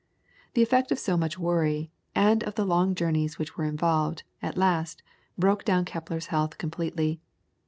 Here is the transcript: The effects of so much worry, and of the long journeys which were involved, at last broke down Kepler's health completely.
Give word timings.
The 0.55 0.63
effects 0.63 0.91
of 0.91 0.97
so 0.97 1.15
much 1.15 1.37
worry, 1.37 1.91
and 2.15 2.43
of 2.45 2.55
the 2.55 2.65
long 2.65 2.95
journeys 2.95 3.37
which 3.37 3.55
were 3.55 3.65
involved, 3.65 4.23
at 4.41 4.57
last 4.57 5.03
broke 5.37 5.63
down 5.63 5.85
Kepler's 5.85 6.25
health 6.33 6.57
completely. 6.57 7.21